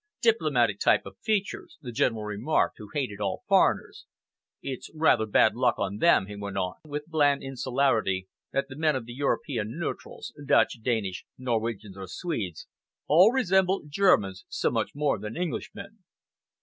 [0.23, 4.07] "Diplomatic type of features," the General remarked, who hated all foreigners.
[4.63, 8.95] "It's rather bad luck on them," he went on, with bland insularity, "that the men
[8.95, 12.65] of the European neutrals Dutch, Danish, Norwegians or Swedes
[13.07, 15.99] all resemble Germans so much more than Englishmen."